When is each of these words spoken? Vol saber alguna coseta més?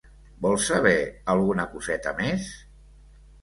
Vol 0.45 0.55
saber 0.67 0.93
alguna 1.33 1.67
coseta 1.75 2.15
més? 2.23 2.49